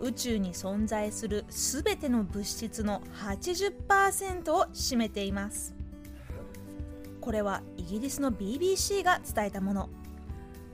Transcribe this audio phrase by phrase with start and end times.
[0.00, 5.74] 宇宙に存在するすべての物質の80%を占めています。
[7.20, 9.90] これはイギリスの BBC が伝えたもの。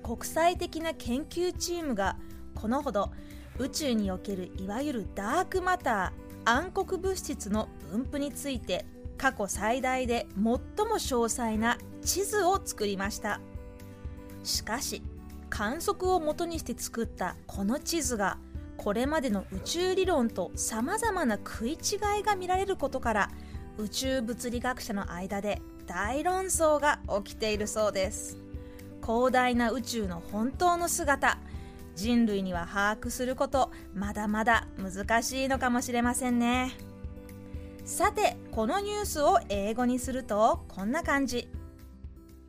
[0.03, 2.17] 国際的な研究チームが
[2.55, 3.11] このほど
[3.59, 8.87] 宇宙におけるいわゆるダークマター暗黒物質の分布について
[9.19, 13.41] 過去最大で最も詳細な地図を作りました
[14.45, 15.03] しかし
[15.51, 18.39] 観測をもとにして作ったこの地図が
[18.77, 23.31] これまでの宇宙理論とさまざまな食い違いが見られることから
[23.79, 28.39] 宇宙物理学者の間で大論争が起きているそうです。
[29.03, 31.39] 広大な宇宙の本当の姿
[31.95, 36.73] 人類には把握することまだまだ難しいのかもしれませんね。
[37.85, 41.49] さてこのニュースを英語にするとこんな感じ。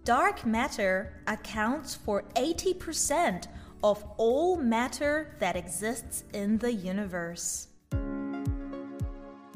[0.03, 3.41] Dark matter accounts for 80%
[3.83, 7.70] of all matter that exists in the universe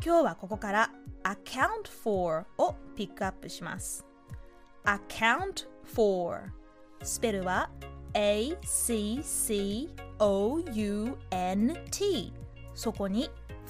[0.03, 0.91] 今日はここから
[1.23, 4.05] account for をピックアップします
[4.85, 6.51] account for
[7.03, 7.69] スペルは
[8.13, 8.73] A-C-C-O-U-N-T
[12.73, 13.29] そこに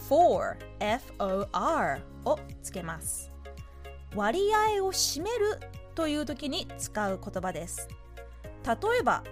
[0.10, 3.32] for F-O-R をつけます
[4.16, 5.60] 割合を占める
[5.96, 7.88] という時に使う言葉です
[8.66, 9.24] 例えば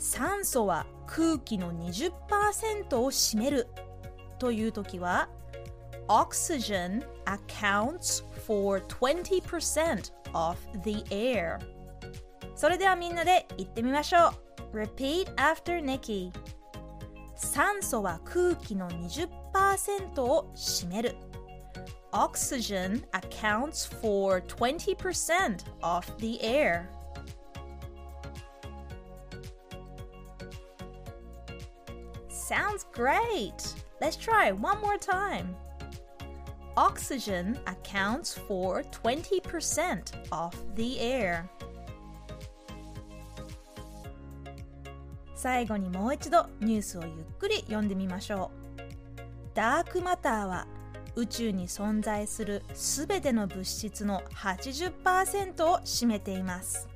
[0.00, 2.10] 酸素は空気の20%
[2.96, 3.68] を占める
[4.38, 5.28] という時は
[6.08, 11.58] Oxygen accounts for 20% of the air
[12.56, 14.32] それではみんなで言ってみましょ
[14.72, 16.32] う Repeat after Nikki
[17.36, 21.14] 酸素は空気の20%を占める
[22.12, 26.86] Oxygen accounts for 20% of the air
[32.50, 33.62] Sounds great!
[34.00, 35.54] Let's try one more time.
[36.76, 41.48] Oxygen accounts for 20% of the air.
[45.36, 49.54] 最後にもう一度ニュースをゆっくり読んでみましょう。
[49.54, 50.66] ダークマターは
[51.14, 56.88] 宇宙に存在するすべての物質の80%を占めています。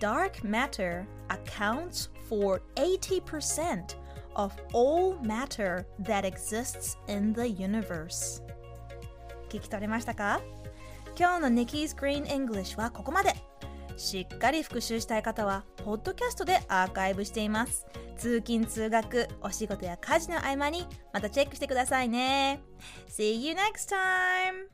[0.00, 4.02] Dark matter accounts for 80%
[4.34, 8.42] of all matter that exists in the universe.
[9.48, 10.40] 聞き取れましたか？
[11.16, 13.34] 今日の Nikki's Green English はここまで。
[13.96, 17.86] しっかり復習したい方は、ポッドキャストでアーカイブしています。
[18.16, 22.60] 通勤・通学、お仕事や家事の合間にまたチェックしてくださいね。
[23.08, 24.73] See you next time!